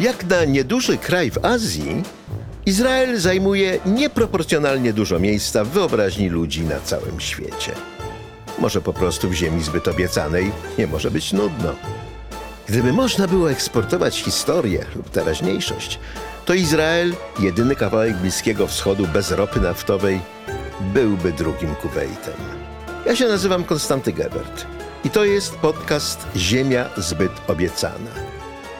[0.00, 2.02] Jak na nieduży kraj w Azji,
[2.66, 7.72] Izrael zajmuje nieproporcjonalnie dużo miejsca w wyobraźni ludzi na całym świecie.
[8.58, 11.74] Może po prostu w ziemi zbyt obiecanej nie może być nudno.
[12.68, 15.98] Gdyby można było eksportować historię lub teraźniejszość,
[16.44, 20.20] to Izrael, jedyny kawałek Bliskiego Wschodu bez ropy naftowej,
[20.80, 22.34] byłby drugim Kuwejtem.
[23.06, 24.66] Ja się nazywam Konstanty Gebert
[25.04, 28.29] i to jest podcast Ziemia zbyt obiecana.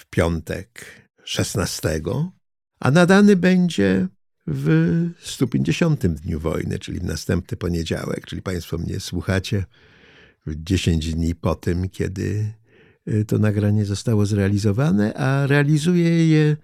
[0.00, 0.84] w piątek
[1.24, 2.00] 16,
[2.80, 4.08] a nadany będzie
[4.46, 4.68] w
[5.20, 9.64] 150 dniu wojny, czyli w następny poniedziałek, czyli Państwo mnie słuchacie
[10.46, 12.52] w 10 dni po tym, kiedy
[13.08, 16.56] y, to nagranie zostało zrealizowane, a realizuję je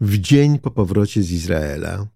[0.00, 2.06] w dzień po powrocie z Izraela,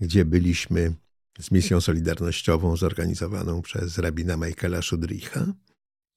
[0.00, 0.94] gdzie byliśmy
[1.40, 5.46] z misją solidarnościową zorganizowaną przez rabina Michaela Szudricha.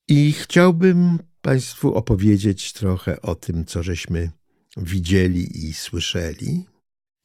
[0.07, 4.31] I chciałbym Państwu opowiedzieć trochę o tym, co żeśmy
[4.77, 6.65] widzieli i słyszeli.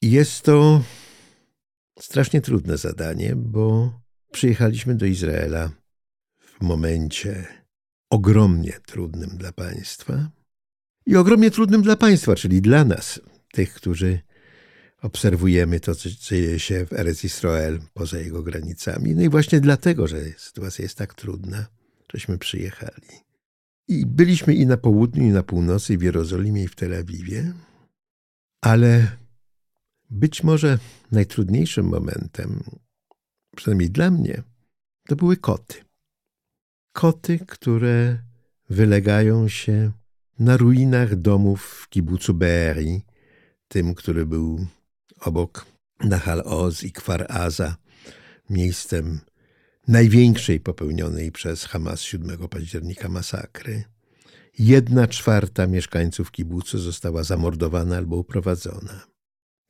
[0.03, 0.83] Jest to
[1.99, 3.93] strasznie trudne zadanie, bo
[4.33, 5.71] przyjechaliśmy do Izraela
[6.39, 7.47] w momencie
[8.11, 10.31] ogromnie trudnym dla państwa
[11.07, 13.21] i ogromnie trudnym dla państwa, czyli dla nas,
[13.53, 14.21] tych, którzy
[15.03, 19.15] obserwujemy to, co dzieje się w Eretz Israel poza jego granicami.
[19.15, 21.67] No i właśnie dlatego, że sytuacja jest tak trudna,
[22.13, 23.26] żeśmy przyjechali.
[23.89, 27.53] I byliśmy i na południu, i na północy, i w Jerozolimie, i w Tel Awiwie,
[28.61, 29.17] ale
[30.11, 30.79] być może
[31.13, 32.63] najtrudniejszym momentem,
[33.57, 34.43] przynajmniej dla mnie,
[35.09, 35.75] to były koty.
[36.93, 38.19] Koty, które
[38.71, 39.93] wylegają się
[40.39, 43.01] na ruinach domów w kibucu Be'eri,
[43.69, 44.67] tym, który był
[45.21, 45.67] obok
[46.01, 47.77] Nahal Oz i Kwar Aza,
[48.51, 49.21] miejscem
[49.89, 53.85] największej popełnionej przez Hamas 7 października masakry.
[54.59, 59.07] Jedna czwarta mieszkańców kibucu została zamordowana albo uprowadzona.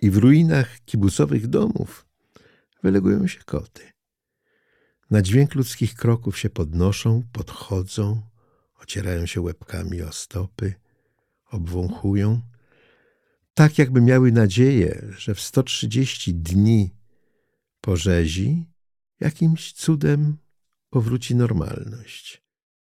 [0.00, 2.06] I w ruinach kibucowych domów
[2.82, 3.82] wylegują się koty.
[5.10, 8.22] Na dźwięk ludzkich kroków się podnoszą, podchodzą,
[8.82, 10.74] ocierają się łebkami o stopy,
[11.50, 12.40] obwąchują,
[13.54, 16.94] tak jakby miały nadzieję, że w 130 dni
[17.80, 18.75] po rzezi
[19.20, 20.36] jakimś cudem
[20.90, 22.42] powróci normalność.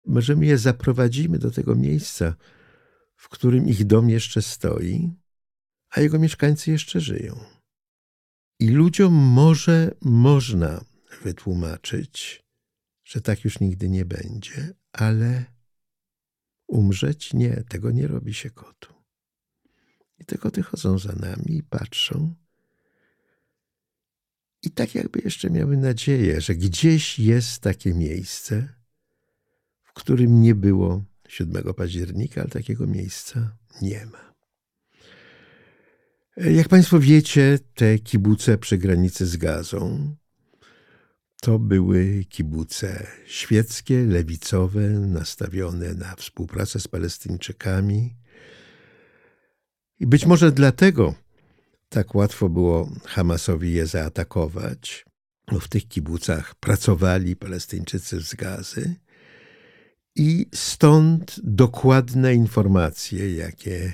[0.06, 2.34] Może my je zaprowadzimy do tego miejsca,
[3.16, 5.12] w którym ich dom jeszcze stoi,
[5.90, 7.40] a jego mieszkańcy jeszcze żyją.
[8.60, 10.84] I ludziom może można
[11.22, 12.44] wytłumaczyć,
[13.04, 15.44] że tak już nigdy nie będzie, ale
[16.66, 18.94] umrzeć nie, tego nie robi się kotu.
[20.18, 22.34] I te koty chodzą za nami i patrzą.
[24.64, 28.68] I tak jakby jeszcze miały nadzieję, że gdzieś jest takie miejsce,
[29.82, 34.34] w którym nie było 7 października, ale takiego miejsca nie ma.
[36.36, 40.16] Jak Państwo wiecie, te kibuce przy granicy z Gazą
[41.40, 48.16] to były kibuce świeckie, lewicowe, nastawione na współpracę z Palestyńczykami.
[50.00, 51.14] I być może dlatego
[51.94, 55.04] tak łatwo było Hamasowi je zaatakować,
[55.52, 58.94] bo w tych kibucach pracowali Palestyńczycy z Gazy.
[60.16, 63.92] I stąd dokładne informacje, jakie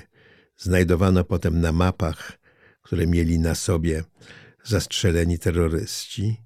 [0.57, 2.39] znajdowano potem na mapach,
[2.81, 4.03] które mieli na sobie
[4.63, 6.41] zastrzeleni terroryści,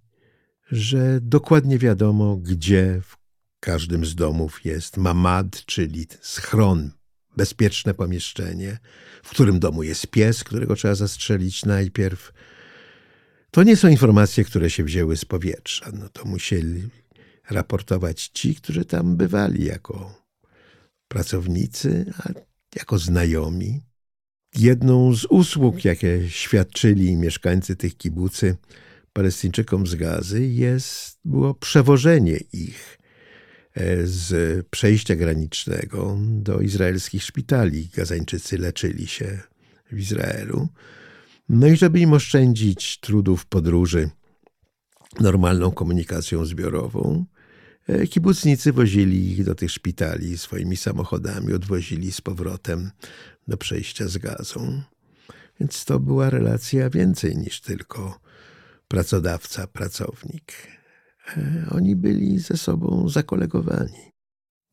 [0.72, 3.17] że dokładnie wiadomo, gdzie w
[3.59, 6.91] każdym z domów jest mamad, czyli schron,
[7.37, 8.78] bezpieczne pomieszczenie,
[9.23, 12.34] w którym domu jest pies, którego trzeba zastrzelić najpierw.
[13.52, 15.91] To nie są informacje, które się wzięły z powietrza.
[15.93, 16.90] No to musieli
[17.49, 20.26] raportować ci, którzy tam bywali jako
[21.08, 22.29] pracownicy, a
[22.76, 23.82] jako znajomi.
[24.55, 28.58] Jedną z usług, jakie świadczyli mieszkańcy tych kibucy
[29.14, 32.97] Palestyńczykom z Gazy, jest, było przewożenie ich
[34.03, 37.89] z przejścia granicznego do izraelskich szpitali.
[37.95, 39.39] Gazańczycy leczyli się
[39.91, 40.67] w Izraelu.
[41.49, 44.09] No i żeby im oszczędzić trudów podróży
[45.19, 47.25] normalną komunikacją zbiorową,
[47.87, 52.91] e, kibucnicy wozili ich do tych szpitali swoimi samochodami, odwozili z powrotem
[53.47, 54.81] do przejścia z gazą.
[55.59, 58.19] Więc to była relacja więcej niż tylko
[58.87, 60.75] pracodawca-pracownik.
[61.27, 64.11] E, oni byli ze sobą zakolegowani.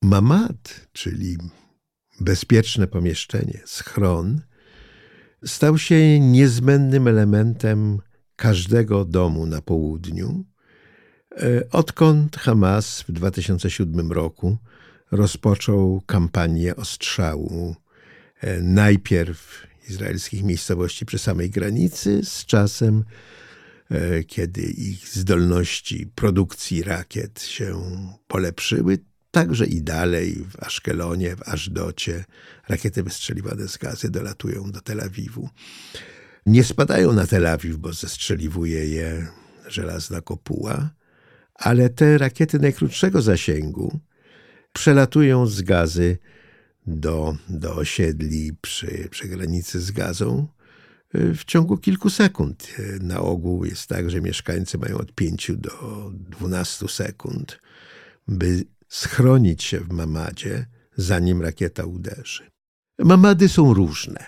[0.03, 1.37] Mamad, czyli
[2.21, 4.41] bezpieczne pomieszczenie, schron,
[5.45, 7.99] stał się niezbędnym elementem
[8.37, 10.45] każdego domu na południu,
[11.31, 14.59] e, odkąd Hamas w 2007 roku
[15.11, 17.77] rozpoczął kampanię ostrzału
[18.41, 23.05] e, najpierw izraelskich miejscowości przy samej granicy, z czasem,
[24.27, 27.83] kiedy ich zdolności produkcji rakiet się
[28.27, 28.99] polepszyły,
[29.31, 32.25] także i dalej w Aszkelonie, w Aszdocie
[32.69, 35.49] rakiety wystrzeliwane z gazy dolatują do Tel Awiwu.
[36.47, 39.29] Nie spadają na Tel Awiw, bo zestrzeliwuje je
[39.67, 40.91] żelazna kopuła,
[41.55, 44.01] ale te rakiety najkrótszego zasięgu
[44.73, 46.19] przelatują z gazy
[46.87, 50.49] do, do osiedli przy, przy granicy z gazą
[51.15, 52.69] w ciągu kilku sekund.
[53.01, 57.61] Na ogół jest tak, że mieszkańcy mają od 5 do 12 sekund,
[58.29, 60.67] by schronić się w mamadzie,
[60.97, 62.51] zanim rakieta uderzy.
[62.99, 64.25] Mamady są różne.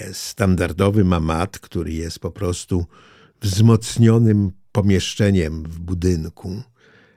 [0.00, 2.86] Jest standardowy mamad, który jest po prostu
[3.40, 6.62] wzmocnionym pomieszczeniem w budynku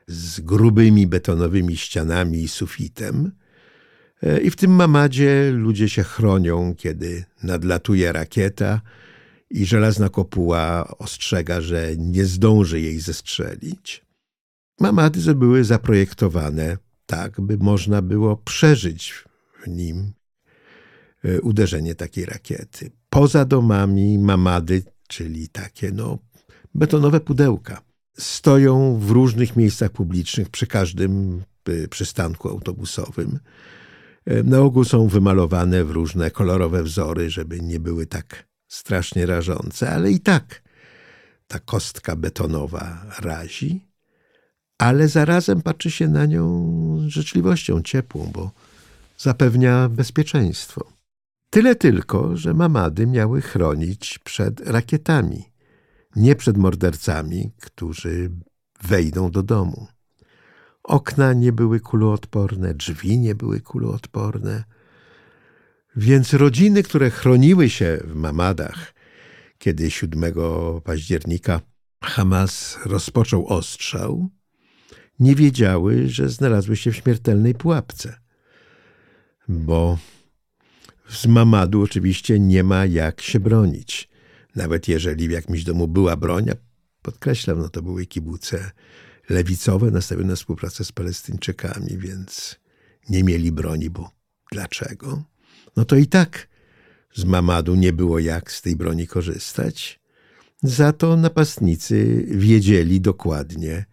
[0.08, 3.32] z grubymi betonowymi ścianami i sufitem.
[4.24, 8.82] E, I w tym mamadzie ludzie się chronią, kiedy nadlatuje rakieta
[9.50, 14.06] i żelazna kopuła ostrzega, że nie zdąży jej zestrzelić.
[14.80, 19.24] Mamady były zaprojektowane tak, by można było przeżyć
[19.64, 20.12] w nim
[21.24, 22.92] e, uderzenie takiej rakiety.
[23.10, 26.18] Poza domami mamady, czyli takie no,
[26.76, 27.82] betonowe pudełka,
[28.18, 33.40] stoją w różnych miejscach publicznych przy każdym e, przystanku autobusowym.
[34.26, 39.92] E, na ogół są wymalowane w różne kolorowe wzory, żeby nie były tak strasznie rażące,
[39.92, 40.62] ale i tak
[41.48, 43.88] ta kostka betonowa razi
[44.78, 48.52] ale zarazem patrzy się na nią z życzliwością ciepłą, bo
[49.18, 50.88] zapewnia bezpieczeństwo.
[51.50, 55.46] Tyle tylko, że mamady miały chronić przed rakietami,
[56.16, 58.32] nie przed mordercami, którzy
[58.84, 59.88] wejdą do domu.
[60.84, 64.64] Okna nie były kuloodporne, drzwi nie były kuloodporne.
[65.98, 68.94] Więc rodziny, które chroniły się w mamadach,
[69.58, 70.34] kiedy 7
[70.84, 71.62] października
[72.04, 74.30] Hamas rozpoczął ostrzał,
[75.20, 78.20] nie wiedziały, że znalazły się w śmiertelnej pułapce.
[79.48, 79.98] Bo
[81.10, 84.10] z mamadu oczywiście nie ma jak się bronić.
[84.56, 86.46] Nawet jeżeli w jakimś domu była broń,
[87.02, 88.72] podkreślam, no to były kibuce
[89.30, 92.60] lewicowe nastawione na współpracę z Palestyńczykami, więc
[93.10, 94.12] nie mieli broni, bo
[94.52, 95.37] dlaczego?
[95.78, 96.48] No to i tak
[97.16, 100.00] z mamadu nie było jak z tej broni korzystać.
[100.64, 103.86] Za to napastnicy wiedzieli dokładnie,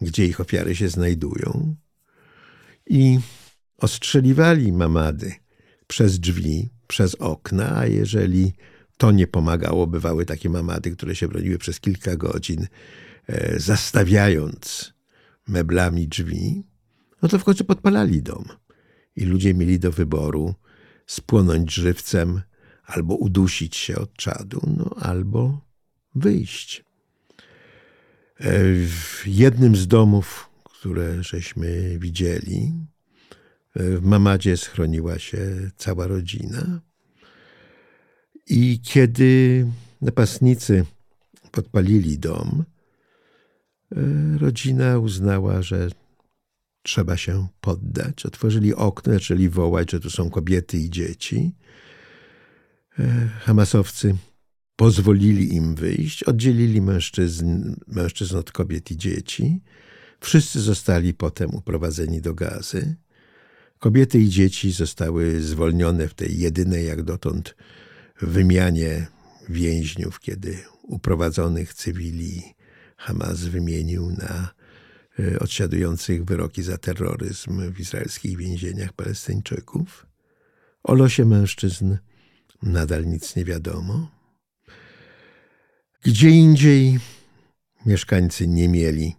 [0.00, 1.76] gdzie ich ofiary się znajdują
[2.86, 3.18] i
[3.78, 5.32] ostrzeliwali mamady
[5.86, 8.52] przez drzwi, przez okna, a jeżeli
[8.96, 12.66] to nie pomagało, bywały takie mamady, które się broniły przez kilka godzin,
[13.26, 14.94] e, zastawiając
[15.48, 16.62] meblami drzwi,
[17.22, 18.44] no to w końcu podpalali dom.
[19.16, 20.54] I ludzie mieli do wyboru
[21.06, 22.42] spłonąć żywcem,
[22.84, 25.60] albo udusić się od czadu, no albo
[26.14, 26.84] wyjść.
[28.36, 32.72] E, w jednym z domów, które żeśmy widzieli,
[33.74, 36.80] e, w Mamadzie schroniła się cała rodzina.
[38.46, 39.66] I kiedy
[40.00, 40.84] napastnicy
[41.50, 42.64] podpalili dom,
[43.92, 43.98] e,
[44.38, 45.88] rodzina uznała, że
[46.84, 48.26] trzeba się poddać.
[48.26, 51.54] Otworzyli okno, zaczęli wołać, że tu są kobiety i dzieci.
[53.40, 54.16] Hamasowcy
[54.76, 59.62] pozwolili im wyjść, oddzielili mężczyzn, mężczyzn od kobiet i dzieci.
[60.20, 62.96] Wszyscy zostali potem uprowadzeni do gazy.
[63.78, 67.56] Kobiety i dzieci zostały zwolnione w tej jedynej jak dotąd
[68.22, 69.06] wymianie
[69.48, 72.42] więźniów, kiedy uprowadzonych cywili
[72.96, 74.63] Hamas wymienił na e,
[75.40, 80.06] odsiadujących wyroki za terroryzm w izraelskich więzieniach Palestyńczyków.
[80.82, 81.96] O losie mężczyzn
[82.62, 84.10] nadal nic nie wiadomo.
[86.02, 86.98] Gdzie indziej
[87.86, 89.16] mieszkańcy nie mieli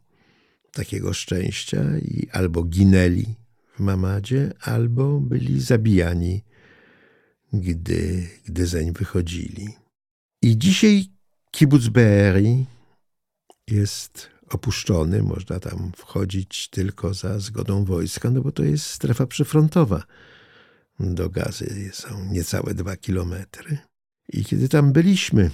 [0.72, 3.36] takiego szczęścia i albo ginęli
[3.76, 6.44] w Mamadzie, albo byli zabijani,
[7.54, 9.70] gdy, gdy zeń wychodzili.
[10.42, 11.06] I dzisiaj
[11.52, 12.64] kibuc Be'eri
[13.68, 20.04] jest opuszczony, można tam wchodzić tylko za zgodą wojska, no bo to jest strefa przyfrontowa
[21.00, 23.78] do gazy, są niecałe dwa kilometry.
[24.30, 25.52] I kiedy tam byliśmy,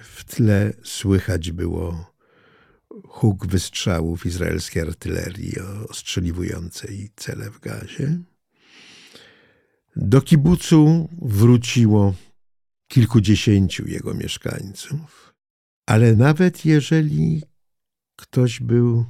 [0.00, 2.12] w tle słychać było
[3.04, 5.54] huk wystrzałów izraelskiej artylerii
[5.88, 8.18] ostrzeliwującej cele w gazie.
[9.96, 12.14] Do kibucu wróciło
[12.88, 15.34] kilkudziesięciu jego mieszkańców,
[15.86, 17.42] ale nawet jeżeli
[18.16, 19.04] ktoś był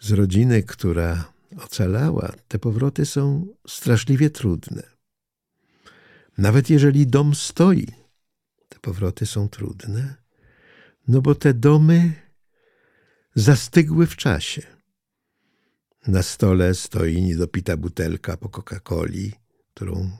[0.00, 4.82] z rodziny, która ocalała, te powroty są straszliwie trudne.
[6.38, 7.86] Nawet jeżeli dom stoi,
[8.68, 10.14] te powroty są trudne,
[11.08, 12.12] no bo te domy
[13.34, 14.62] zastygły w czasie.
[16.06, 19.30] Na stole stoi niedopita butelka po Coca-Coli,
[19.74, 20.10] którą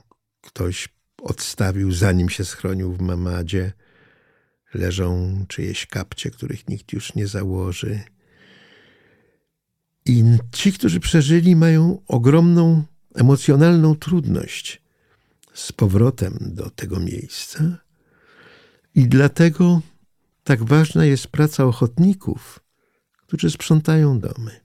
[0.41, 0.89] ktoś
[1.21, 3.71] odstawił zanim się schronił w mamadzie.
[4.73, 7.99] Leżą czyjeś kapcie, których nikt już nie założy.
[10.05, 12.83] I ci, którzy przeżyli, mają ogromną
[13.15, 14.81] emocjonalną trudność
[15.53, 17.77] z powrotem do tego miejsca.
[18.95, 19.81] I dlatego
[20.43, 22.59] tak ważna jest praca ochotników,
[23.17, 24.59] którzy sprzątają domy.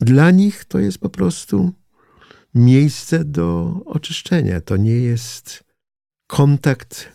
[0.00, 1.72] Dla nich to jest po prostu
[2.54, 4.60] miejsce do oczyszczenia.
[4.60, 5.64] To nie jest
[6.26, 7.08] kontakt,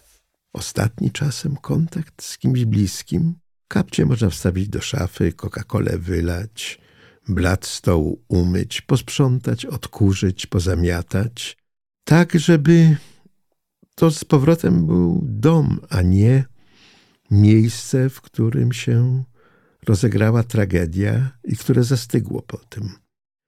[0.53, 3.36] ostatni czasem kontakt z kimś bliskim.
[3.68, 6.79] Kapcie można wstawić do szafy, Coca-Colę wylać,
[7.27, 11.58] blat stołu umyć, posprzątać, odkurzyć, pozamiatać,
[12.03, 12.98] tak żeby
[13.96, 16.46] to z powrotem był dom, a nie
[17.32, 19.24] miejsce, w którym się
[19.88, 22.89] rozegrała tragedia i które zastygło po tym.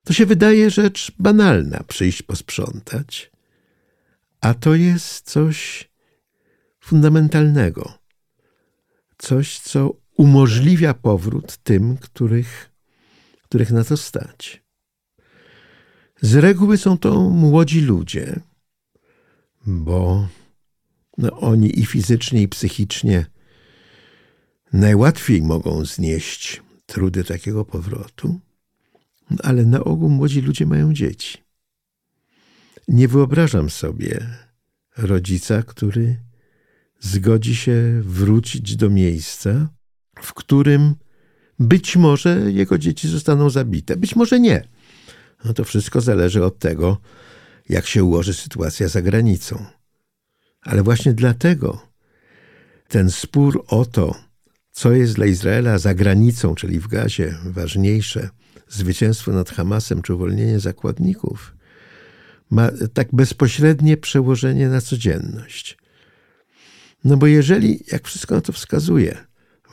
[0.05, 3.31] To się wydaje rzecz banalna, przyjść posprzątać,
[4.41, 5.90] a to jest coś
[6.81, 7.93] fundamentalnego,
[9.17, 12.71] coś, co umożliwia powrót tym, których,
[13.43, 14.63] których na to stać.
[16.21, 18.39] Z reguły są to młodzi ludzie,
[19.65, 20.27] bo
[21.17, 23.25] no, oni i fizycznie, i psychicznie
[24.73, 28.39] najłatwiej mogą znieść trudy takiego powrotu,
[29.43, 31.37] ale na ogół młodzi ludzie mają dzieci.
[32.87, 34.29] Nie wyobrażam sobie
[34.97, 36.17] rodzica, który
[37.01, 39.69] zgodzi się wrócić do miejsca,
[40.21, 40.95] w którym
[41.59, 44.67] być może jego dzieci zostaną zabite, być może nie.
[45.45, 46.97] No to wszystko zależy od tego,
[47.69, 49.65] jak się ułoży sytuacja za granicą.
[50.61, 51.87] Ale właśnie dlatego
[52.87, 54.15] ten spór o to,
[54.71, 58.29] co jest dla Izraela za granicą, czyli w Gazie, ważniejsze,
[58.67, 61.55] zwycięstwo nad Hamasem czy uwolnienie zakładników,
[62.49, 65.77] ma tak bezpośrednie przełożenie na codzienność.
[67.03, 69.17] No bo jeżeli, jak wszystko na to wskazuje,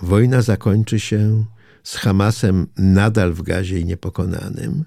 [0.02, 1.44] wojna zakończy się
[1.82, 4.85] z Hamasem nadal w gazie i niepokonanym,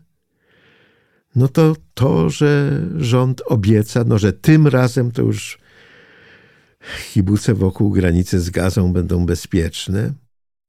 [1.36, 5.60] no to to, że rząd obieca, no że tym razem to już
[7.14, 10.14] kibuce wokół granicy z gazą będą bezpieczne,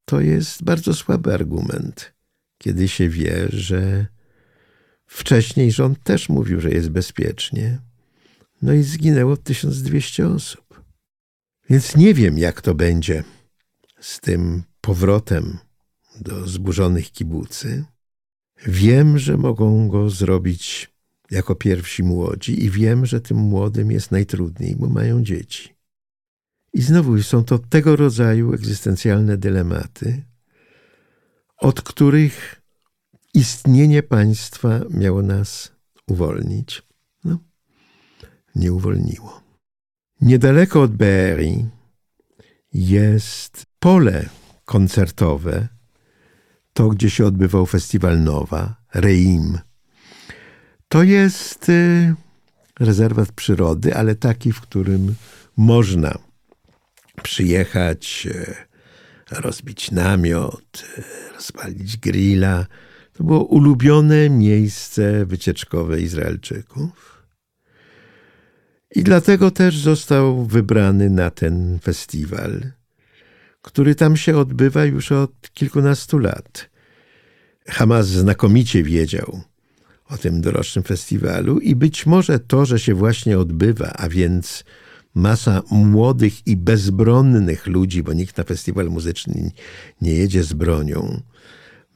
[0.04, 2.12] to jest bardzo słaby argument,
[2.58, 4.06] kiedy się wie, że
[5.06, 7.78] wcześniej rząd też mówił, że jest bezpiecznie.
[8.62, 10.61] No i zginęło 1200 osób.
[11.70, 13.24] Więc nie wiem, jak to będzie
[14.00, 15.58] z tym powrotem
[16.20, 17.84] do zburzonych kibucy.
[18.66, 20.92] Wiem, że mogą go zrobić
[21.30, 25.74] jako pierwsi młodzi i wiem, że tym młodym jest najtrudniej, bo mają dzieci.
[26.74, 30.22] I znowu są to tego rodzaju egzystencjalne dylematy,
[31.56, 32.62] od których
[33.34, 35.72] istnienie państwa miało nas
[36.06, 36.82] uwolnić.
[37.24, 37.38] No,
[38.54, 39.41] nie uwolniło.
[40.22, 41.64] Niedaleko od Be'eri
[42.72, 44.28] jest pole
[44.64, 45.68] koncertowe,
[46.72, 49.58] to gdzie się odbywał festiwal Nowa, Reim.
[50.88, 52.14] To jest y,
[52.80, 55.14] rezerwat przyrody, ale taki, w którym
[55.56, 56.18] można
[57.22, 58.54] przyjechać, e,
[59.40, 61.02] rozbić namiot, e,
[61.34, 62.66] rozpalić grilla.
[63.12, 67.11] To było ulubione miejsce wycieczkowe Izraelczyków.
[68.94, 72.60] I dlatego też został wybrany na ten festiwal,
[73.62, 76.70] który tam się odbywa już od kilkunastu lat.
[77.68, 79.40] Hamas znakomicie wiedział
[80.08, 84.64] o tym dorocznym festiwalu i być może to, że się właśnie odbywa, a więc
[85.14, 89.50] masa młodych i bezbronnych ludzi, bo nikt na festiwal muzyczny
[90.00, 91.20] nie jedzie z bronią,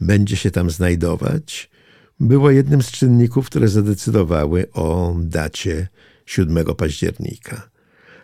[0.01, 1.71] będzie się tam znajdować,
[2.21, 5.89] było jednym z czynników, które zadecydowały o dacie
[6.27, 7.71] 7 października.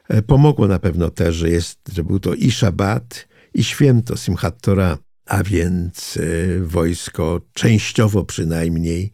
[0.09, 4.61] E, pomogło na pewno też, że, jest, że był to i szabat, i święto Simchat
[4.61, 9.13] Torah, a więc e, wojsko częściowo przynajmniej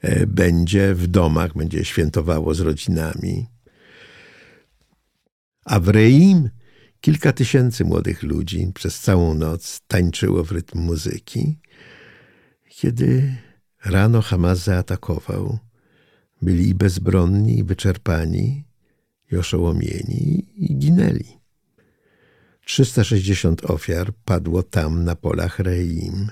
[0.00, 3.46] e, będzie w domach, będzie świętowało z rodzinami.
[5.64, 6.50] A w Reim
[7.00, 11.58] kilka tysięcy młodych ludzi przez całą noc tańczyło w rytm muzyki.
[12.68, 13.36] Kiedy
[13.84, 15.58] rano Hamas zaatakował,
[16.44, 18.64] byli i bezbronni, wyczerpani,
[19.32, 21.38] i oszołomieni, i ginęli.
[22.64, 26.30] 360 ofiar padło tam na polach Reim.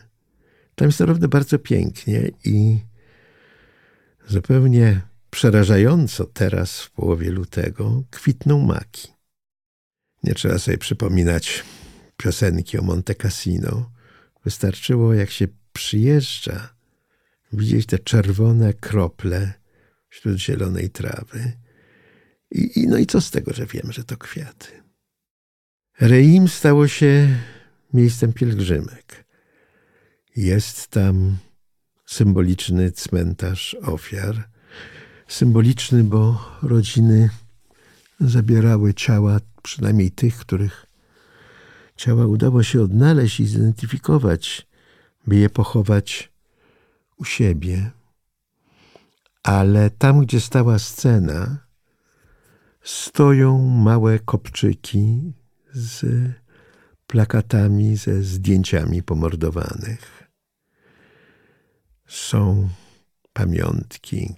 [0.75, 2.81] Tam jest naprawdę bardzo pięknie i
[4.29, 5.01] zupełnie
[5.31, 9.09] przerażająco teraz w połowie lutego kwitną maki.
[10.23, 11.65] Nie trzeba sobie przypominać
[12.17, 13.91] piosenki o Monte Cassino.
[14.45, 16.75] Wystarczyło, jak się przyjeżdża,
[17.53, 19.62] widzieć te czerwone krople
[20.13, 21.53] wśród zielonej trawy.
[22.51, 24.69] I, I, no i co z tego, że wiem, że to kwiaty?
[26.01, 27.39] Reim stało się
[27.93, 29.25] miejscem pielgrzymek.
[30.37, 31.37] Jest tam
[32.07, 34.49] symboliczny cmentarz ofiar.
[35.29, 37.31] Symboliczny, bo rodziny
[38.21, 40.87] zabierały ciała, przynajmniej tych, których
[41.97, 44.67] ciała udało się odnaleźć i zidentyfikować,
[45.27, 46.33] by je pochować
[47.17, 47.91] u siebie.
[49.43, 51.67] Ale tam, gdzie stała scena,
[52.83, 55.33] stoją małe kopczyki
[55.73, 56.05] z
[57.07, 60.23] plakatami, ze zdjęciami pomordowanych.
[62.07, 62.69] Są
[63.33, 64.35] pamiątki.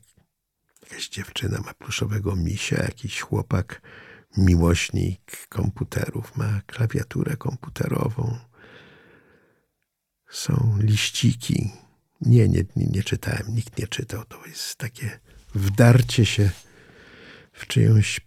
[0.82, 3.82] Jakaś dziewczyna ma pluszowego misia, jakiś chłopak,
[4.36, 8.38] miłośnik komputerów, ma klawiaturę komputerową.
[10.30, 11.83] Są liściki.
[12.26, 14.24] Nie, nie, nie czytałem, nikt nie czytał.
[14.24, 15.20] To jest takie
[15.54, 16.50] wdarcie się
[17.52, 18.20] w czyjąś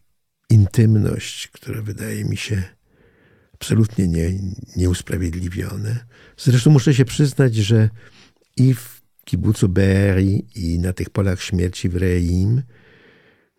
[0.49, 2.63] intymność, która wydaje mi się
[3.53, 4.33] absolutnie nie,
[4.75, 6.05] nieusprawiedliwione.
[6.37, 7.89] Zresztą muszę się przyznać, że
[8.57, 12.61] i w kibucu Be'eri i na tych polach śmierci w Reim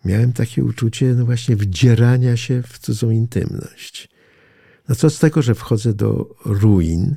[0.04, 4.08] miałem takie uczucie no właśnie wdzierania się w cudzą intymność.
[4.88, 7.16] No co z tego, że wchodzę do ruin,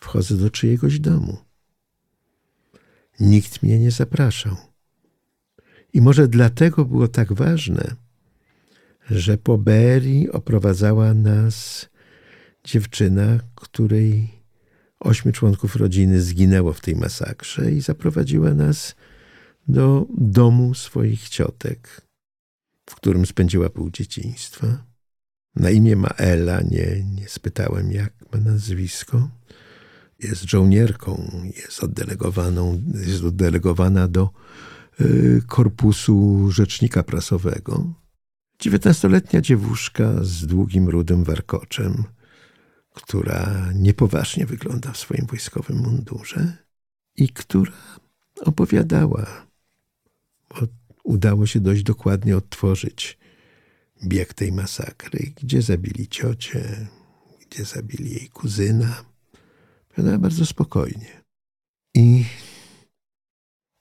[0.00, 1.38] wchodzę do czyjegoś domu.
[3.20, 4.56] Nikt mnie nie zapraszał.
[5.92, 7.94] I może dlatego było tak ważne,
[9.10, 11.88] że po Berii oprowadzała nas
[12.64, 14.28] dziewczyna, której
[15.00, 18.94] ośmiu członków rodziny zginęło w tej masakrze i zaprowadziła nas
[19.68, 22.00] do domu swoich ciotek,
[22.90, 24.84] w którym spędziła pół dzieciństwa.
[25.56, 29.30] Na imię ma Ela, nie, nie spytałem jak ma nazwisko.
[30.18, 34.30] Jest żołnierką, jest oddelegowaną, jest oddelegowana do
[35.00, 37.94] y, korpusu rzecznika prasowego.
[38.60, 42.04] Dziewiętnastoletnia dziewuszka z długim, rudym warkoczem,
[42.94, 46.56] która niepoważnie wygląda w swoim wojskowym mundurze
[47.16, 47.72] i która
[48.40, 49.46] opowiadała,
[50.50, 50.56] bo
[51.04, 53.18] udało się dość dokładnie odtworzyć
[54.06, 56.86] bieg tej masakry, gdzie zabili ciocię,
[57.40, 59.04] gdzie zabili jej kuzyna.
[59.94, 61.22] Opowiadała bardzo spokojnie.
[61.94, 62.24] I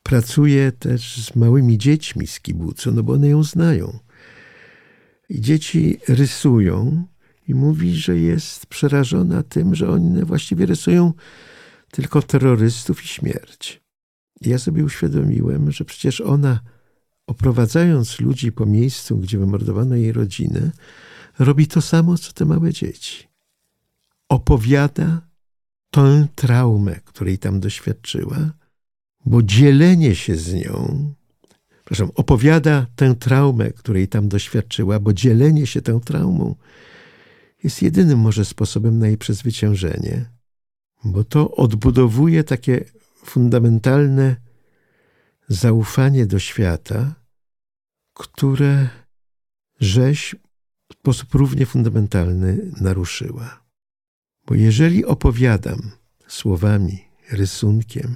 [0.04, 4.00] pracuje też z małymi dziećmi z kibucu, no bo one ją znają.
[5.30, 7.08] I dzieci rysują
[7.48, 11.14] i mówi, że jest przerażona tym, że one właściwie rysują
[11.92, 13.82] tylko terrorystów i śmierć.
[14.42, 16.60] I ja sobie uświadomiłem, że przecież ona,
[17.28, 20.72] oprowadzając ludzi po miejscu, gdzie wymordowano jej rodzinę,
[21.40, 23.28] robi to samo, co te małe dzieci.
[24.30, 25.33] Opowiada
[25.94, 28.52] tę traumę, której tam doświadczyła,
[29.26, 31.14] bo dzielenie się z nią
[31.86, 36.56] przepraszam, opowiada tę traumę, której tam doświadczyła, bo dzielenie się tą traumą
[37.64, 40.26] jest jedynym może sposobem na jej przezwyciężenie,
[41.04, 42.86] bo to odbudowuje takie
[43.26, 44.36] fundamentalne
[45.48, 47.16] zaufanie do świata,
[48.14, 48.90] które
[49.80, 50.36] rzeź
[50.92, 53.63] w sposób równie fundamentalny naruszyła.
[54.46, 55.92] Bo jeżeli opowiadam
[56.28, 58.16] słowami, rysunkiem,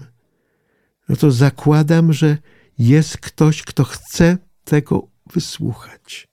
[1.09, 2.37] no to zakładam, że
[2.79, 6.27] jest ktoś, kto chce tego wysłuchać,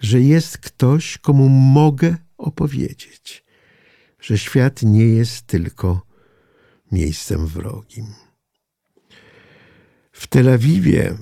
[0.00, 3.44] że jest ktoś, komu mogę opowiedzieć,
[4.20, 6.02] że świat nie jest tylko
[6.92, 8.06] miejscem wrogim.
[10.12, 11.14] W Tel Awiwie,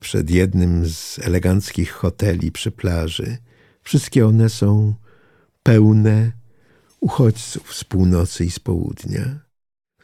[0.00, 3.38] przed jednym z eleganckich hoteli przy plaży,
[3.82, 4.94] wszystkie one są
[5.62, 6.32] pełne
[7.02, 9.40] uchodźców z północy i z południa.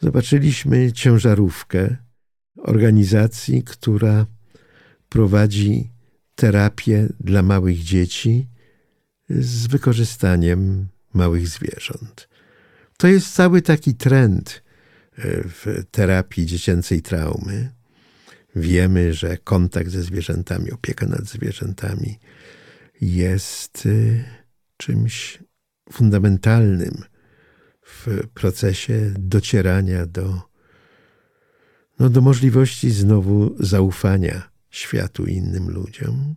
[0.00, 1.96] Zobaczyliśmy ciężarówkę,
[2.56, 4.26] organizacji, która
[5.08, 5.90] prowadzi
[6.34, 8.48] terapię dla małych dzieci
[9.28, 12.28] z wykorzystaniem małych zwierząt.
[12.96, 14.62] To jest cały taki trend
[15.18, 17.72] e, w terapii dziecięcej traumy.
[18.56, 22.18] Wiemy, że kontakt ze zwierzętami, opieka nad zwierzętami
[23.00, 24.24] jest y,
[24.76, 25.38] czymś
[25.92, 27.04] fundamentalnym
[27.82, 30.42] w procesie docierania do,
[31.98, 36.34] no, do możliwości znowu zaufania światu innym ludziom.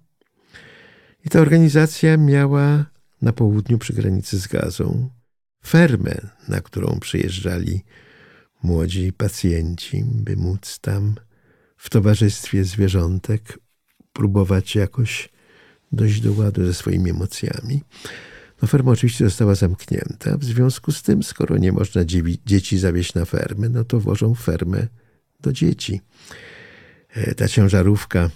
[1.25, 2.85] I ta organizacja miała
[3.21, 5.09] na południu przy granicy z Gazą
[5.65, 6.15] fermę,
[6.47, 7.81] na którą przyjeżdżali
[8.63, 11.15] młodzi pacjenci, by móc tam
[11.77, 13.59] w towarzystwie zwierzątek
[14.13, 15.29] próbować jakoś
[15.91, 17.81] dojść do ładu ze swoimi emocjami.
[18.61, 20.37] No ferma oczywiście została zamknięta.
[20.37, 22.01] W związku z tym, skoro nie można
[22.45, 24.87] dzieci zawieźć na fermę, no to wożą fermę
[25.39, 26.01] do dzieci.
[27.09, 28.29] E, ta ciężarówka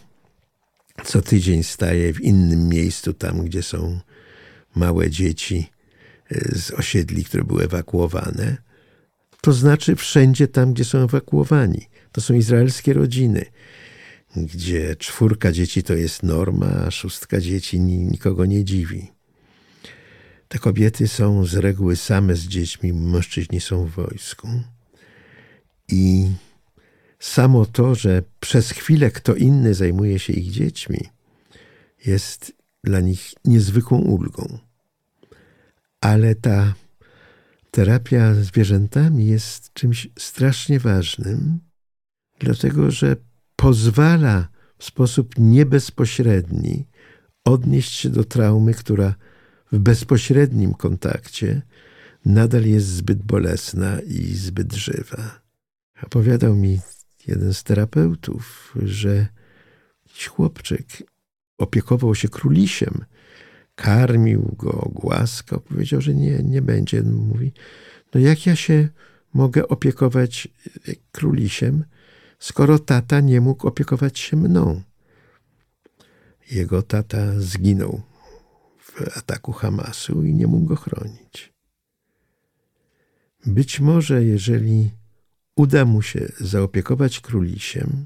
[1.04, 4.00] co tydzień staje w innym miejscu, tam gdzie są
[4.76, 5.70] małe dzieci
[6.32, 8.58] e, z osiedli, które były ewakuowane.
[9.42, 11.90] To znaczy wszędzie tam, gdzie są ewakuowani.
[12.12, 13.46] To są izraelskie rodziny,
[14.36, 19.15] gdzie czwórka dzieci to jest norma, a szóstka dzieci nikogo nie dziwi.
[20.56, 24.48] Te kobiety są z reguły same z dziećmi, mężczyźni są w wojsku.
[25.88, 26.32] I
[27.20, 31.00] samo to, że przez chwilę kto inny zajmuje się ich dziećmi,
[32.06, 34.60] jest dla nich niezwykłą ulgą.
[36.02, 36.74] Ale ta
[37.72, 41.60] terapia zwierzętami jest czymś strasznie ważnym,
[42.40, 43.16] dlatego że
[43.56, 46.88] pozwala w sposób niebezpośredni
[47.46, 49.16] odnieść się do traumy, która
[49.72, 51.62] w bezpośrednim kontakcie
[52.26, 55.42] nadal jest zbyt bolesna i zbyt żywa.
[56.04, 56.80] Opowiadał mi
[57.28, 59.28] jeden z terapeutów, że
[60.30, 60.86] chłopczyk
[61.58, 63.06] opiekował się królisiem,
[63.76, 65.60] karmił go, głaskał.
[65.60, 67.04] Powiedział, że nie, nie będzie.
[67.04, 67.54] Mówi,
[68.14, 68.90] no jak ja się
[69.34, 70.48] mogę opiekować
[71.12, 71.84] królisiem,
[72.40, 74.82] skoro tata nie mógł opiekować się mną?
[76.52, 78.02] Jego tata zginął
[79.16, 81.54] ataku Hamasu i nie mógł go chronić.
[83.46, 84.92] Być może, jeżeli
[85.56, 88.06] uda mu się zaopiekować królisiem,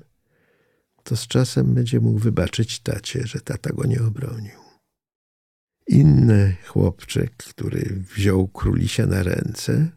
[1.04, 4.60] to z czasem będzie mógł wybaczyć tacie, że tata go nie obronił.
[5.88, 9.89] Inny chłopczyk, który wziął królisia na ręce,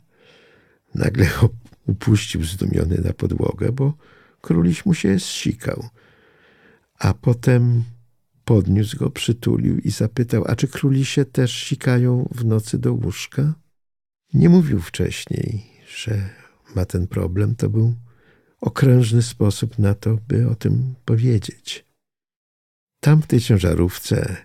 [0.94, 1.48] nagle go
[1.92, 3.94] upuścił zdumiony na podłogę, bo
[4.40, 5.88] króliś mu się zsikał.
[6.98, 7.84] A potem
[8.44, 13.54] podniósł go, przytulił i zapytał, a czy królisie też sikają w nocy do łóżka?
[14.34, 16.30] Nie mówił wcześniej, że
[16.74, 17.54] ma ten problem.
[17.54, 17.94] To był
[18.60, 21.84] okrężny sposób na to, by o tym powiedzieć.
[23.00, 24.36] Tam w tej ciężarówce,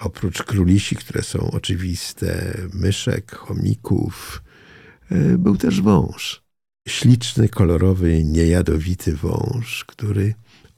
[0.00, 4.42] oprócz królisi, które są oczywiste, myszek, chomików,
[5.10, 6.42] e, był też wąż.
[6.88, 10.34] Śliczny, kolorowy, niejadowity wąż, który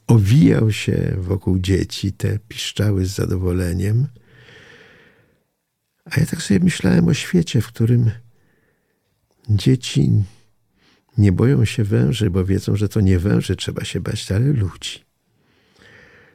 [0.09, 4.07] owijał się wokół dzieci, te piszczały z zadowoleniem.
[6.05, 8.11] A ja tak sobie myślałem o świecie, w którym
[9.49, 10.11] dzieci
[11.18, 15.05] nie boją się węży, bo wiedzą, że to nie węży trzeba się bać, ale ludzi.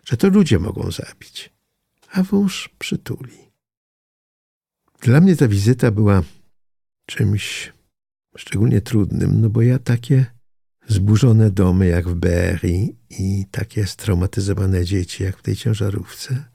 [0.06, 1.50] Że to ludzie mogą zabić,
[2.12, 3.38] a wąż przytuli.
[5.02, 6.24] Dla mnie ta wizyta była
[7.06, 7.74] czymś
[8.38, 10.26] szczególnie trudnym, no bo ja takie
[10.88, 16.46] zburzone domy jak w Berry i takie straumatyzowane dzieci jak w tej ciężarówce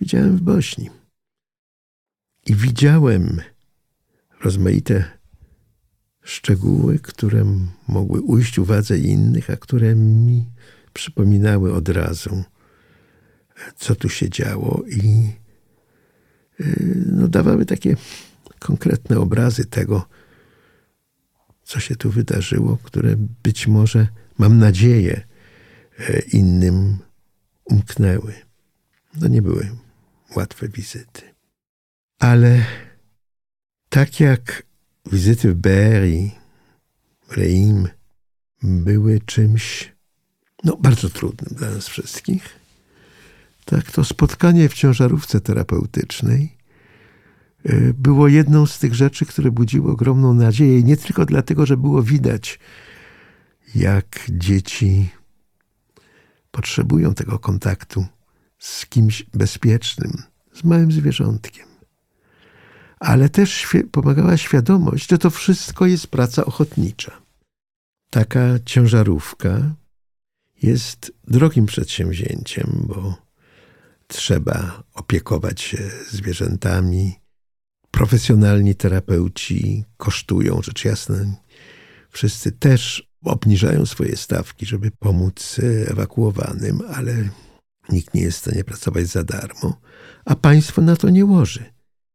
[0.00, 0.90] widziałem w Bośni.
[2.46, 3.40] I widziałem
[4.40, 5.04] rozmaite
[6.22, 7.44] szczegóły, które
[7.88, 10.46] mogły ujść uwadze innych, a które mi
[10.92, 12.44] przypominały od razu,
[13.76, 15.30] co tu się działo i
[16.60, 17.96] y, no, dawały takie
[18.58, 20.08] konkretne obrazy tego,
[21.68, 25.26] co się tu wydarzyło, które być może, mam nadzieję,
[25.98, 26.98] e, innym
[27.64, 28.34] umknęły.
[29.20, 29.70] To nie były
[30.36, 31.22] łatwe wizyty.
[32.18, 32.64] Ale
[33.88, 34.62] tak jak
[35.12, 36.30] wizyty w Berry,
[37.30, 37.88] Reim
[38.62, 39.92] były czymś
[40.64, 42.58] no, bardzo trudnym dla nas wszystkich,
[43.64, 46.57] tak to spotkanie w ciężarówce terapeutycznej
[47.94, 50.82] było jedną z tych rzeczy, które budziły ogromną nadzieję.
[50.82, 52.58] Nie tylko dlatego, że było widać,
[53.74, 55.10] jak dzieci
[56.50, 58.06] potrzebują tego kontaktu
[58.58, 60.22] z kimś bezpiecznym,
[60.54, 61.66] z małym zwierzątkiem.
[63.00, 67.12] Ale też pomagała świadomość, że to wszystko jest praca ochotnicza.
[68.10, 69.74] Taka ciężarówka
[70.62, 73.16] jest drogim przedsięwzięciem, bo
[74.06, 75.78] trzeba opiekować się
[76.10, 77.17] zwierzętami,
[77.98, 81.16] profesjonalni terapeuci kosztują, rzecz jasna.
[82.10, 87.28] Wszyscy też obniżają swoje stawki, żeby pomóc ewakuowanym, ale
[87.88, 89.80] Nikt nie jest w stanie pracować za darmo,
[90.24, 91.64] a państwo na to nie łoży.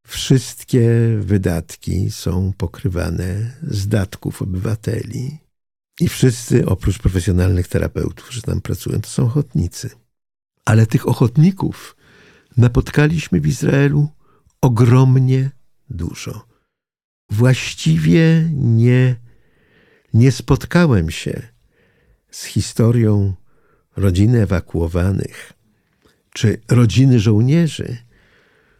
[0.07, 5.37] Wszystkie wydatki są pokrywane z datków obywateli.
[5.99, 9.89] I wszyscy, oprócz profesjonalnych terapeutów, którzy tam pracują, to są ochotnicy.
[10.65, 11.95] Ale tych ochotników
[12.57, 14.07] napotkaliśmy w Izraelu
[14.61, 15.51] ogromnie
[15.93, 16.45] dużo.
[17.29, 19.15] Właściwie nie,
[20.13, 21.41] nie spotkałem się
[22.31, 23.33] z historią
[23.95, 25.53] rodziny ewakuowanych
[26.33, 27.97] czy rodziny żołnierzy,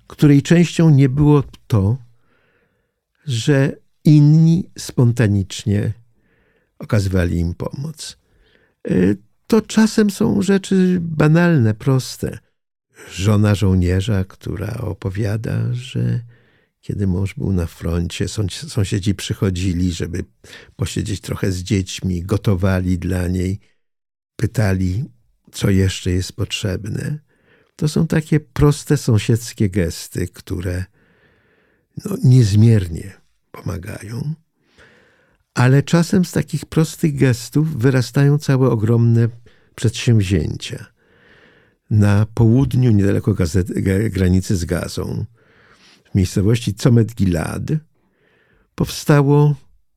[0.08, 1.98] której częścią nie było to,
[3.26, 5.94] że inni spontanicznie
[6.80, 8.18] okazywali im pomoc.
[8.92, 12.40] Y, to czasem są rzeczy banalne, proste.
[13.12, 16.20] Żona żołnierza, która opowiada, że
[16.84, 18.26] kiedy mąż był na froncie,
[18.68, 20.26] sąsiedzi przychodzili, żeby
[20.76, 23.60] posiedzieć trochę z dziećmi, gotowali dla niej,
[24.36, 25.06] pytali,
[25.52, 27.20] co jeszcze jest potrzebne.
[27.76, 30.86] To są takie proste sąsiedzkie gesty, które
[32.06, 33.14] no, niezmiernie
[33.52, 34.34] pomagają.
[35.54, 39.30] Ale czasem z takich prostych gestów wyrastają całe ogromne
[39.76, 40.86] przedsięwzięcia.
[41.90, 43.36] Na południu, niedaleko
[44.10, 45.26] granicy z Gazą,
[46.16, 47.64] miejscowości Comet Gilad,
[48.76, 49.56] powstało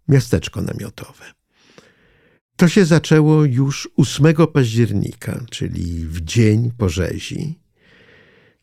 [0.08, 1.24] miasteczko namiotowe.
[2.56, 7.58] To się zaczęło już 8 października, czyli w dzień po rzezi,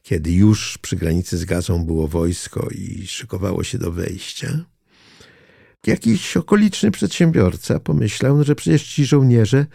[0.02, 4.66] kiedy już przy granicy z Gazą było wojsko i szykowało się do wejścia.
[5.88, 9.66] Jakiś okoliczny przedsiębiorca pomyślał, że przecież ci żołnierze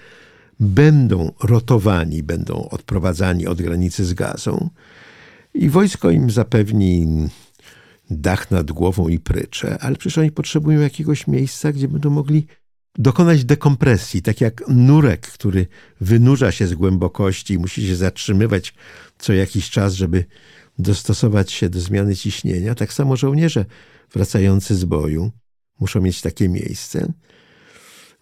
[0.61, 4.71] będą rotowani, będą odprowadzani od granicy z Gazą
[5.55, 7.07] i wojsko im zapewni
[8.11, 12.47] dach nad głową i prycze, ale przecież oni potrzebują jakiegoś miejsca, gdzie będą mogli
[12.99, 15.67] dokonać dekompresji, tak jak nurek, który
[16.01, 18.75] wynurza się z głębokości i musi się zatrzymywać
[19.19, 20.25] co jakiś czas, żeby
[20.79, 23.65] dostosować się do zmiany ciśnienia, tak samo żołnierze
[24.13, 25.31] wracający z boju
[25.81, 27.13] muszą mieć takie miejsce.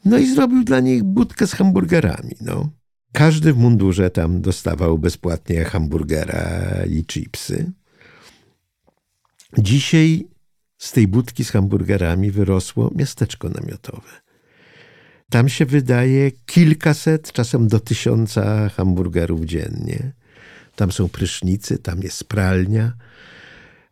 [0.04, 2.34] No i zrobił dla nich budkę z hamburgerami.
[2.40, 2.68] No.
[3.12, 7.72] Każdy w mundurze tam dostawał bezpłatnie hamburgera i chipsy.
[9.58, 10.26] Dzisiaj
[10.78, 14.08] z tej budki z hamburgerami wyrosło miasteczko namiotowe.
[15.30, 20.12] Tam się wydaje kilkaset, czasem do tysiąca hamburgerów dziennie.
[20.76, 22.92] Tam są prysznicy, tam jest pralnia,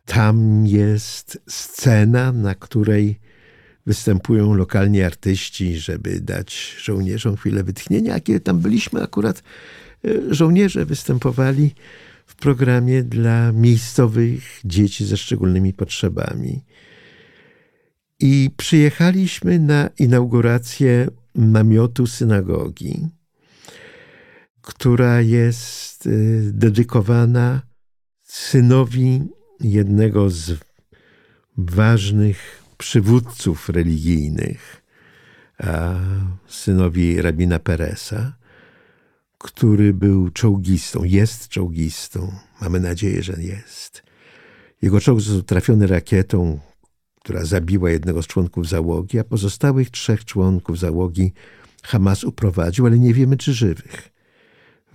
[0.05, 3.19] tam jest scena, na której
[3.85, 8.15] występują lokalni artyści, żeby dać żołnierzom chwilę wytchnienia.
[8.15, 9.43] A kiedy tam byliśmy, akurat
[10.05, 11.75] e, żołnierze występowali
[12.25, 16.63] w programie dla miejscowych dzieci ze szczególnymi potrzebami.
[18.19, 23.07] I przyjechaliśmy na inaugurację namiotu synagogi,
[24.61, 27.61] która jest y, dedykowana
[28.23, 29.23] synowi
[29.59, 30.59] jednego z
[31.57, 34.81] ważnych przywódców religijnych,
[36.47, 38.37] synowi rabina Peresa,
[39.45, 42.31] który był czołgistą, jest czołgistą.
[42.61, 44.03] Mamy nadzieję, że jest.
[44.81, 46.59] Jego czołg został trafiony rakietą,
[47.21, 51.33] która zabiła jednego z członków załogi, a pozostałych trzech członków załogi
[51.83, 54.11] Hamas uprowadził, ale nie wiemy, czy żywych.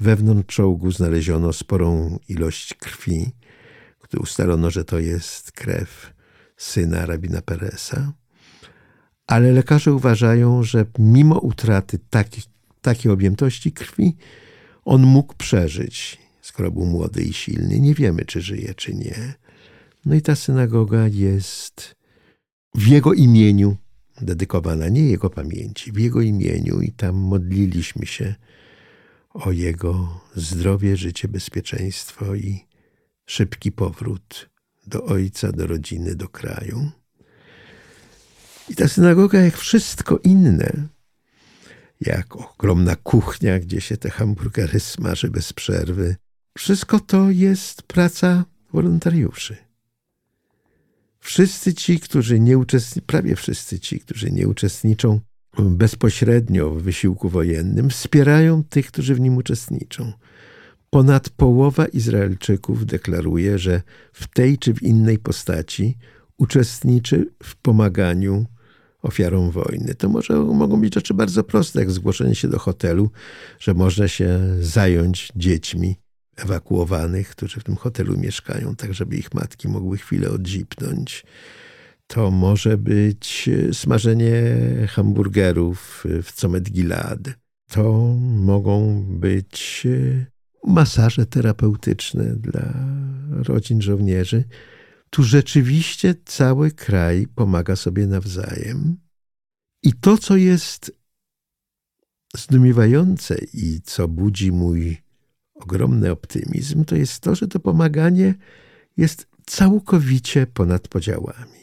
[0.00, 3.32] Wewnątrz czołgu znaleziono sporą ilość krwi,
[4.08, 6.12] gdy ustalono, że to jest krew
[6.56, 8.12] syna rabina Peresa.
[9.26, 12.42] Ale lekarze uważają, że mimo utraty takiej,
[12.80, 14.16] takiej objętości krwi,
[14.84, 17.80] on mógł przeżyć, skoro był młody i silny.
[17.80, 19.34] Nie wiemy, czy żyje, czy nie.
[20.04, 21.94] No i ta synagoga jest
[22.74, 23.76] w jego imieniu
[24.20, 28.34] dedykowana, nie jego pamięci, w jego imieniu i tam modliliśmy się
[29.30, 32.66] o jego zdrowie, życie, bezpieczeństwo i
[33.26, 34.50] szybki powrót
[34.86, 36.90] do ojca, do rodziny, do kraju.
[38.68, 40.88] I ta synagoga, jak wszystko inne,
[42.00, 46.16] jak ogromna kuchnia, gdzie się te hamburgery smaży bez przerwy,
[46.58, 49.56] wszystko to jest praca wolontariuszy.
[51.20, 55.20] Wszyscy ci, którzy nie uczestniczą, prawie wszyscy ci, którzy nie uczestniczą
[55.58, 60.12] bezpośrednio w wysiłku wojennym, wspierają tych, którzy w nim uczestniczą.
[60.90, 63.82] Ponad połowa Izraelczyków deklaruje, że
[64.12, 65.98] w tej czy w innej postaci
[66.38, 68.46] uczestniczy w pomaganiu
[69.02, 69.94] ofiarom wojny.
[69.94, 73.10] To może mogą być rzeczy bardzo proste, jak zgłoszenie się do hotelu,
[73.58, 75.96] że można się zająć dziećmi
[76.36, 81.24] ewakuowanych, którzy w tym hotelu mieszkają, tak żeby ich matki mogły chwilę odzipnąć.
[82.06, 84.32] To może być smażenie
[84.88, 87.18] hamburgerów w Comet Gilad.
[87.70, 89.86] To mogą być
[90.66, 92.74] masaże terapeutyczne dla
[93.30, 94.44] rodzin żołnierzy.
[95.10, 98.96] Tu rzeczywiście cały kraj pomaga sobie nawzajem.
[99.82, 100.92] I to, co jest
[102.36, 105.02] zdumiewające i co budzi mój
[105.54, 108.34] ogromny optymizm, to jest to, że to pomaganie
[108.96, 111.60] jest całkowicie ponad podziałami.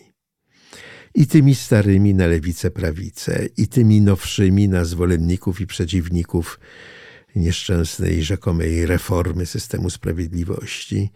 [1.15, 6.59] I tymi starymi na lewicę, prawicę, i tymi nowszymi na zwolenników i przeciwników
[7.37, 11.11] nieszczęsnej rzekomej reformy systemu sprawiedliwości,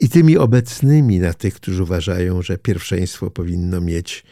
[0.00, 4.24] i tymi obecnymi na tych, którzy uważają, że pierwszeństwo powinno mieć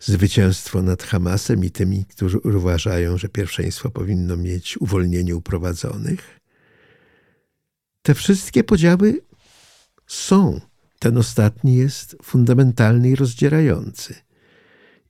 [0.00, 6.40] zwycięstwo nad Hamasem, i tymi, którzy uważają, że pierwszeństwo powinno mieć uwolnienie uprowadzonych.
[8.02, 9.20] Te wszystkie podziały
[10.06, 10.60] są.
[10.98, 14.14] Ten ostatni jest fundamentalny i rozdzierający.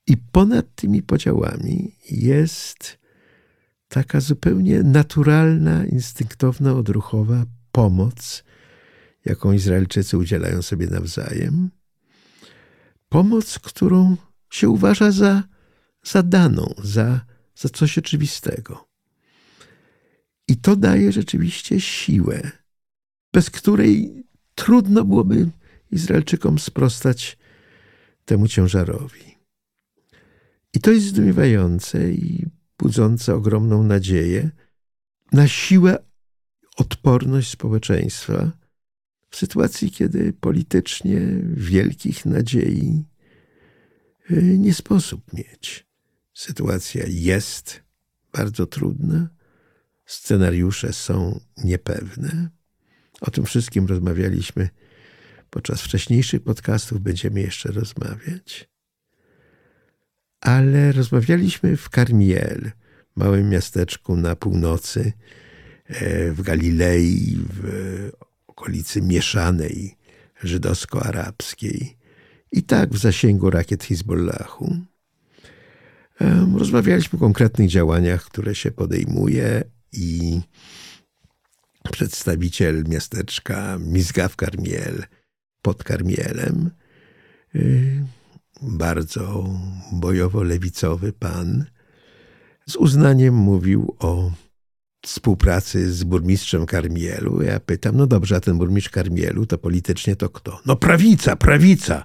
[0.06, 3.03] I ponad tymi podziałami jest
[3.88, 8.44] taka zupełnie naturalna, instynktowna, odruchowa pomoc,
[9.24, 11.70] jaką Izraelczycy udzielają sobie nawzajem.
[13.08, 14.16] Pomoc, którą
[14.50, 15.42] się uważa za,
[16.04, 17.20] za daną, za,
[17.56, 18.88] za coś oczywistego.
[20.48, 22.50] I to daje rzeczywiście siłę,
[23.32, 25.50] bez której trudno byłoby
[25.90, 27.38] Izraelczykom sprostać
[28.24, 29.34] temu ciężarowi.
[30.74, 32.46] I to jest zdumiewające i
[32.78, 34.50] budzące ogromną nadzieję
[35.32, 35.98] na siłę,
[36.76, 38.52] odporność społeczeństwa
[39.30, 41.20] w sytuacji, kiedy politycznie
[41.56, 43.04] wielkich nadziei
[44.30, 45.86] y, nie sposób mieć.
[46.34, 47.82] Sytuacja jest
[48.32, 49.28] bardzo trudna,
[50.06, 52.48] scenariusze są niepewne.
[53.20, 54.68] O tym wszystkim rozmawialiśmy
[55.50, 58.73] podczas wcześniejszych podcastów, będziemy jeszcze rozmawiać
[60.44, 62.70] ale rozmawialiśmy w Karmiel,
[63.16, 65.12] małym miasteczku na północy,
[65.86, 68.10] e, w Galilei, w
[68.46, 69.96] okolicy mieszanej
[70.42, 71.96] żydowsko-arabskiej
[72.52, 74.76] i tak w zasięgu rakiet Hizbollahu.
[76.56, 80.40] Rozmawialiśmy o konkretnych działaniach, które się podejmuje i
[81.92, 85.04] przedstawiciel miasteczka Mizgaw Karmiel
[85.62, 86.70] pod Karmielem
[87.54, 88.04] y,
[88.62, 89.50] bardzo
[89.92, 91.64] bojowo-lewicowy pan,
[92.68, 94.30] z uznaniem mówił o
[95.02, 97.42] współpracy z burmistrzem Karmielu.
[97.42, 100.60] Ja pytam, no dobrze, a ten burmistrz Karmielu to politycznie to kto?
[100.66, 102.04] No prawica, prawica,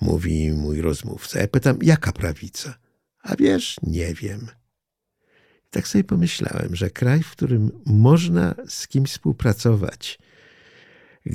[0.00, 1.40] mówi mój rozmówca.
[1.40, 2.74] Ja pytam, jaka prawica?
[3.22, 4.46] A wiesz, nie wiem.
[5.70, 10.18] tak sobie pomyślałem, że kraj, w którym można z kimś współpracować,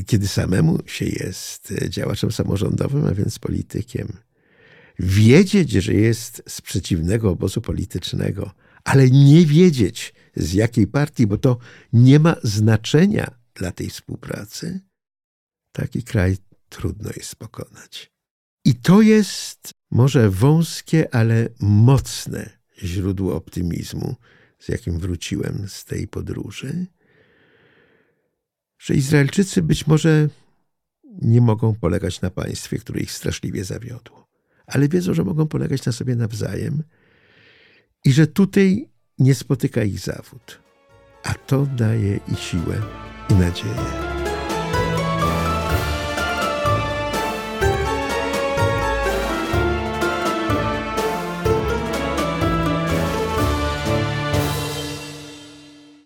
[0.06, 4.18] kiedy samemu się jest działaczem samorządowym, a więc politykiem,
[5.00, 8.52] wiedzieć, że jest z przeciwnego obozu politycznego,
[8.84, 11.58] ale nie wiedzieć z jakiej partii, bo to
[11.94, 14.80] nie ma znaczenia dla tej współpracy,
[15.72, 16.38] taki kraj
[16.70, 18.12] trudno jest pokonać.
[18.66, 22.50] I to jest może wąskie, ale mocne
[22.84, 24.16] źródło optymizmu,
[24.60, 26.86] z jakim wróciłem z tej podróży,
[28.80, 30.30] że Izraelczycy być może
[31.22, 34.28] nie mogą polegać na państwie, które ich straszliwie zawiodło
[34.68, 36.84] ale wiedzą, że mogą polegać na sobie nawzajem
[38.06, 40.62] i że tutaj nie spotyka ich zawód.
[41.24, 42.82] A to daje i siłę,
[43.30, 44.07] i nadzieję.